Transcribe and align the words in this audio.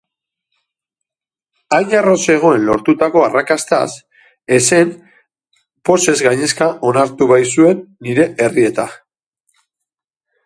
Hain 1.75 1.91
harro 1.97 2.13
zegoen 2.29 2.63
lortutako 2.69 3.21
arrakastaz, 3.25 3.83
ezen 4.57 4.95
pozez 5.91 6.17
gainezka 6.29 6.69
onartu 6.93 7.27
baitzuen 7.33 7.83
nire 8.09 8.25
errieta. 8.47 8.87